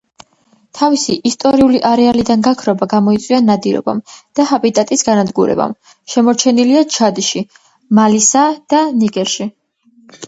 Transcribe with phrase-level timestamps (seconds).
[0.77, 4.01] თავისი ისტორიული არეალიდან გაქრობა გამოიწვია ნადირობამ
[4.39, 5.77] და ჰაბიტატის განადგურებამ;
[6.15, 7.45] შემორჩენილია ჩადში,
[8.01, 9.51] მალისა და ნიგერში.